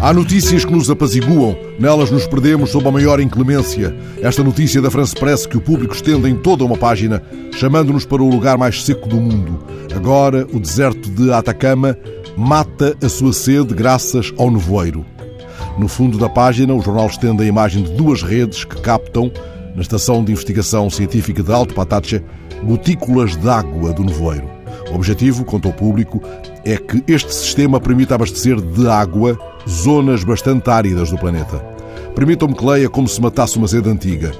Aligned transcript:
Há 0.00 0.12
notícias 0.14 0.64
que 0.64 0.72
nos 0.72 0.88
apaziguam, 0.88 1.54
nelas 1.78 2.10
nos 2.10 2.26
perdemos 2.26 2.70
sob 2.70 2.88
a 2.88 2.90
maior 2.90 3.20
inclemência. 3.20 3.94
Esta 4.22 4.42
notícia 4.42 4.80
da 4.80 4.90
France 4.90 5.14
Press 5.14 5.44
que 5.44 5.58
o 5.58 5.60
público 5.60 5.94
estende 5.94 6.30
em 6.30 6.34
toda 6.34 6.64
uma 6.64 6.78
página, 6.78 7.22
chamando-nos 7.52 8.06
para 8.06 8.22
o 8.22 8.30
lugar 8.30 8.56
mais 8.56 8.82
seco 8.82 9.06
do 9.06 9.16
mundo. 9.16 9.62
Agora, 9.94 10.46
o 10.50 10.58
deserto 10.58 11.10
de 11.10 11.30
Atacama 11.30 11.94
mata 12.38 12.96
a 13.02 13.08
sua 13.10 13.34
sede 13.34 13.74
graças 13.74 14.32
ao 14.38 14.50
nevoeiro. 14.50 15.04
No 15.76 15.88
fundo 15.88 16.16
da 16.16 16.28
página, 16.30 16.72
o 16.72 16.80
jornal 16.80 17.08
estende 17.08 17.42
a 17.42 17.46
imagem 17.46 17.82
de 17.82 17.92
duas 17.92 18.22
redes 18.22 18.64
que 18.64 18.80
captam, 18.80 19.30
na 19.74 19.82
Estação 19.82 20.24
de 20.24 20.32
Investigação 20.32 20.88
Científica 20.88 21.42
de 21.42 21.52
Alto 21.52 21.74
Patacha, 21.74 22.22
gotículas 22.62 23.36
de 23.36 23.48
água 23.48 23.92
do 23.92 24.04
nevoeiro. 24.04 24.48
O 24.90 24.94
objetivo, 24.94 25.44
conta 25.44 25.68
ao 25.68 25.74
público, 25.74 26.22
é 26.64 26.76
que 26.76 27.02
este 27.06 27.32
sistema 27.34 27.80
permita 27.80 28.14
abastecer 28.14 28.60
de 28.60 28.88
água 28.88 29.38
zonas 29.68 30.24
bastante 30.24 30.70
áridas 30.70 31.10
do 31.10 31.18
planeta. 31.18 31.58
Permitam-me 32.14 32.54
que 32.54 32.64
leia 32.64 32.88
como 32.88 33.08
se 33.08 33.20
matasse 33.20 33.58
uma 33.58 33.68
sede 33.68 33.88
antiga. 33.88 34.32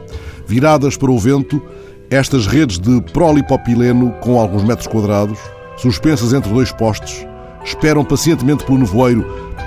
Viradas 0.47 0.97
para 0.97 1.11
o 1.11 1.19
vento, 1.19 1.62
estas 2.11 2.47
redes 2.47 2.79
de 2.79 3.01
prolipopileno 3.12 4.11
com 4.21 4.41
alguns 4.41 4.65
metros 4.65 4.87
quadrados, 4.87 5.39
suspensas 5.77 6.33
entre 6.33 6.53
dois 6.53 6.73
postes, 6.73 7.27
esperam 7.65 8.05
pacientemente 8.05 8.65
pelo 8.65 8.79
nevoeiro 8.79 9.25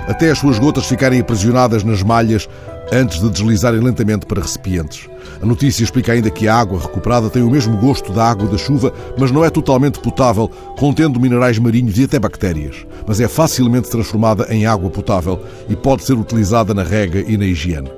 até 0.08 0.30
as 0.30 0.38
suas 0.38 0.58
gotas 0.58 0.86
ficarem 0.86 1.20
aprisionadas 1.20 1.84
nas 1.84 2.02
malhas 2.02 2.48
antes 2.92 3.20
de 3.20 3.30
deslizarem 3.30 3.80
lentamente 3.80 4.26
para 4.26 4.42
recipientes. 4.42 5.08
A 5.42 5.46
notícia 5.46 5.82
explica 5.82 6.12
ainda 6.12 6.30
que 6.30 6.46
a 6.46 6.54
água 6.54 6.78
recuperada 6.78 7.30
tem 7.30 7.42
o 7.42 7.50
mesmo 7.50 7.76
gosto 7.78 8.12
da 8.12 8.24
água 8.24 8.46
da 8.46 8.58
chuva, 8.58 8.92
mas 9.18 9.30
não 9.30 9.44
é 9.44 9.48
totalmente 9.48 9.98
potável, 9.98 10.48
contendo 10.78 11.18
minerais 11.18 11.58
marinhos 11.58 11.98
e 11.98 12.04
até 12.04 12.18
bactérias. 12.18 12.86
Mas 13.06 13.18
é 13.20 13.26
facilmente 13.26 13.90
transformada 13.90 14.46
em 14.50 14.66
água 14.66 14.90
potável 14.90 15.42
e 15.68 15.74
pode 15.74 16.04
ser 16.04 16.14
utilizada 16.14 16.74
na 16.74 16.82
rega 16.82 17.24
e 17.26 17.36
na 17.38 17.46
higiene. 17.46 17.90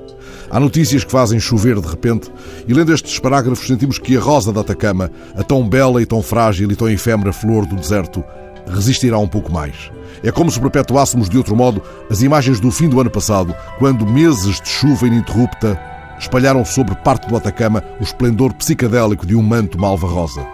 Há 0.49 0.59
notícias 0.59 1.03
que 1.03 1.11
fazem 1.11 1.39
chover 1.39 1.81
de 1.81 1.87
repente, 1.87 2.31
e 2.67 2.73
lendo 2.73 2.93
estes 2.93 3.19
parágrafos 3.19 3.67
sentimos 3.67 3.99
que 3.99 4.15
a 4.15 4.21
rosa 4.21 4.53
da 4.53 4.61
Atacama, 4.61 5.11
a 5.35 5.43
tão 5.43 5.67
bela 5.67 6.01
e 6.01 6.05
tão 6.05 6.21
frágil 6.21 6.71
e 6.71 6.75
tão 6.75 6.89
efêmera 6.89 7.33
flor 7.33 7.65
do 7.65 7.75
deserto, 7.75 8.23
resistirá 8.67 9.17
um 9.17 9.27
pouco 9.27 9.51
mais. 9.51 9.91
É 10.23 10.31
como 10.31 10.49
se 10.49 10.59
perpetuássemos 10.59 11.29
de 11.29 11.37
outro 11.37 11.55
modo 11.55 11.81
as 12.09 12.21
imagens 12.21 12.59
do 12.59 12.71
fim 12.71 12.89
do 12.89 12.99
ano 12.99 13.09
passado, 13.09 13.55
quando 13.77 14.05
meses 14.05 14.59
de 14.61 14.69
chuva 14.69 15.07
ininterrupta 15.07 15.79
espalharam 16.19 16.63
sobre 16.63 16.95
parte 16.95 17.27
do 17.27 17.35
Atacama 17.35 17.83
o 17.99 18.03
esplendor 18.03 18.53
psicadélico 18.53 19.25
de 19.25 19.35
um 19.35 19.41
manto 19.41 19.79
malva-rosa. 19.79 20.45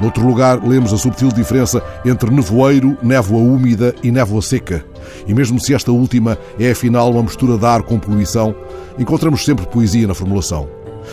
Noutro 0.00 0.26
lugar, 0.26 0.66
lemos 0.66 0.94
a 0.94 0.96
subtil 0.96 1.28
diferença 1.28 1.82
entre 2.06 2.30
nevoeiro, 2.30 2.96
névoa 3.02 3.38
úmida 3.38 3.94
e 4.02 4.10
névoa 4.10 4.40
seca. 4.40 4.82
E 5.26 5.34
mesmo 5.34 5.60
se 5.60 5.74
esta 5.74 5.92
última 5.92 6.38
é 6.58 6.70
afinal 6.70 7.10
uma 7.10 7.22
mistura 7.22 7.58
de 7.58 7.66
ar 7.66 7.82
com 7.82 7.98
poluição, 7.98 8.54
encontramos 8.98 9.44
sempre 9.44 9.66
poesia 9.66 10.06
na 10.06 10.14
formulação. 10.14 10.68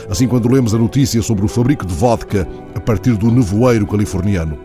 Assim, 0.10 0.28
quando 0.28 0.50
lemos 0.50 0.74
a 0.74 0.78
notícia 0.78 1.22
sobre 1.22 1.44
o 1.44 1.50
fabrico 1.50 1.86
de 1.86 1.94
vodka 1.94 2.48
a 2.74 2.80
partir 2.80 3.16
do 3.18 3.30
nevoeiro 3.30 3.86
californiano, 3.86 4.58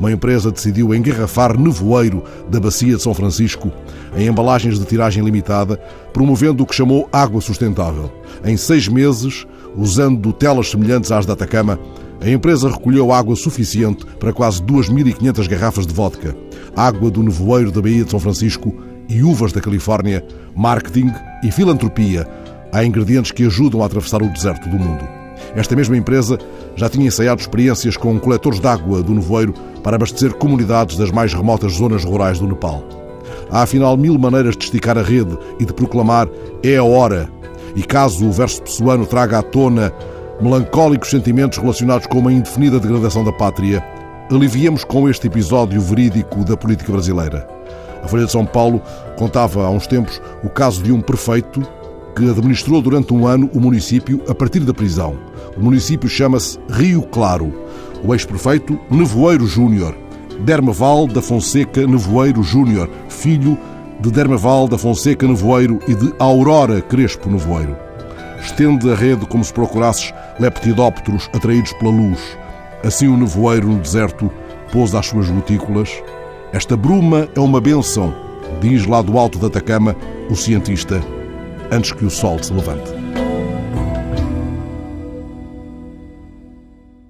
uma 0.00 0.10
empresa 0.10 0.50
decidiu 0.50 0.94
engarrafar 0.94 1.60
nevoeiro 1.60 2.24
da 2.50 2.58
Bacia 2.58 2.96
de 2.96 3.02
São 3.02 3.12
Francisco 3.12 3.70
em 4.16 4.26
embalagens 4.26 4.78
de 4.78 4.86
tiragem 4.86 5.22
limitada, 5.22 5.76
promovendo 6.10 6.62
o 6.62 6.66
que 6.66 6.74
chamou 6.74 7.06
água 7.12 7.40
sustentável. 7.42 8.10
Em 8.42 8.56
seis 8.56 8.88
meses, 8.88 9.46
usando 9.76 10.32
telas 10.32 10.70
semelhantes 10.70 11.12
às 11.12 11.26
da 11.26 11.34
Atacama, 11.34 11.78
a 12.18 12.28
empresa 12.30 12.70
recolheu 12.70 13.12
água 13.12 13.36
suficiente 13.36 14.06
para 14.18 14.32
quase 14.32 14.62
2.500 14.62 15.46
garrafas 15.46 15.86
de 15.86 15.92
vodka, 15.92 16.34
água 16.74 17.10
do 17.10 17.22
nevoeiro 17.22 17.70
da 17.70 17.82
Baía 17.82 18.02
de 18.02 18.10
São 18.10 18.18
Francisco 18.18 18.74
e 19.06 19.22
uvas 19.22 19.52
da 19.52 19.60
Califórnia, 19.60 20.24
marketing 20.56 21.12
e 21.44 21.52
filantropia 21.52 22.26
há 22.72 22.82
ingredientes 22.84 23.32
que 23.32 23.44
ajudam 23.44 23.82
a 23.82 23.86
atravessar 23.86 24.22
o 24.22 24.32
deserto 24.32 24.66
do 24.68 24.78
mundo. 24.78 25.19
Esta 25.54 25.74
mesma 25.74 25.96
empresa 25.96 26.38
já 26.76 26.88
tinha 26.88 27.06
ensaiado 27.06 27.40
experiências 27.40 27.96
com 27.96 28.18
coletores 28.18 28.60
de 28.60 28.66
água 28.66 29.02
do 29.02 29.14
nevoeiro 29.14 29.52
para 29.82 29.96
abastecer 29.96 30.34
comunidades 30.34 30.96
das 30.96 31.10
mais 31.10 31.34
remotas 31.34 31.74
zonas 31.74 32.04
rurais 32.04 32.38
do 32.38 32.46
Nepal. 32.46 32.82
Há 33.50 33.62
afinal 33.62 33.96
mil 33.96 34.16
maneiras 34.18 34.56
de 34.56 34.64
esticar 34.64 34.96
a 34.96 35.02
rede 35.02 35.36
e 35.58 35.64
de 35.64 35.72
proclamar 35.72 36.28
é 36.62 36.76
a 36.76 36.84
hora. 36.84 37.28
E 37.74 37.82
caso 37.82 38.26
o 38.26 38.32
verso 38.32 38.62
pessoano 38.62 39.06
traga 39.06 39.38
à 39.38 39.42
tona 39.42 39.92
melancólicos 40.40 41.10
sentimentos 41.10 41.58
relacionados 41.58 42.06
com 42.06 42.18
uma 42.18 42.32
indefinida 42.32 42.80
degradação 42.80 43.22
da 43.22 43.32
pátria, 43.32 43.84
aliviemos 44.30 44.84
com 44.84 45.08
este 45.08 45.26
episódio 45.26 45.80
verídico 45.80 46.44
da 46.44 46.56
política 46.56 46.92
brasileira. 46.92 47.46
A 48.02 48.08
Folha 48.08 48.24
de 48.24 48.32
São 48.32 48.46
Paulo 48.46 48.80
contava 49.18 49.66
há 49.66 49.70
uns 49.70 49.86
tempos 49.86 50.20
o 50.42 50.48
caso 50.48 50.82
de 50.82 50.92
um 50.92 51.00
prefeito 51.02 51.60
que 52.20 52.30
administrou 52.30 52.82
durante 52.82 53.14
um 53.14 53.26
ano 53.26 53.50
o 53.54 53.60
município 53.60 54.20
a 54.28 54.34
partir 54.34 54.60
da 54.60 54.74
prisão. 54.74 55.16
O 55.56 55.60
município 55.60 56.08
chama-se 56.08 56.58
Rio 56.70 57.02
Claro. 57.02 57.52
O 58.04 58.14
ex-prefeito 58.14 58.78
Nevoeiro 58.90 59.46
Júnior, 59.46 59.96
Dermaval 60.40 61.06
da 61.06 61.22
Fonseca 61.22 61.86
Nevoeiro 61.86 62.42
Júnior, 62.42 62.90
filho 63.08 63.58
de 64.00 64.10
Dermaval 64.10 64.68
da 64.68 64.76
Fonseca 64.76 65.26
Nevoeiro 65.26 65.78
e 65.88 65.94
de 65.94 66.12
Aurora 66.18 66.80
Crespo 66.82 67.30
Nevoeiro. 67.30 67.76
Estende 68.42 68.90
a 68.90 68.94
rede 68.94 69.26
como 69.26 69.44
se 69.44 69.52
procurasses 69.52 70.12
leptidópteros 70.38 71.28
atraídos 71.34 71.72
pela 71.74 71.90
luz. 71.90 72.20
Assim 72.84 73.06
o 73.08 73.16
nevoeiro 73.16 73.68
no 73.68 73.78
deserto 73.78 74.30
pousa 74.72 74.98
as 74.98 75.06
suas 75.06 75.28
gotículas. 75.28 75.90
Esta 76.52 76.76
bruma 76.76 77.28
é 77.34 77.40
uma 77.40 77.60
benção, 77.60 78.14
diz 78.60 78.86
lá 78.86 79.02
do 79.02 79.18
alto 79.18 79.38
da 79.38 79.48
Atacama 79.48 79.94
o 80.30 80.34
cientista, 80.34 81.02
antes 81.70 81.92
que 81.92 82.04
o 82.04 82.10
sol 82.10 82.42
se 82.42 82.52
levante. 82.52 83.09